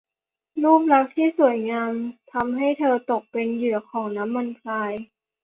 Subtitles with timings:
[0.63, 1.91] รูปลักษณ์ที่สวยงาม
[2.33, 4.91] ทำให้เธอตกเป็นเหยื่อของน้ำมันพราย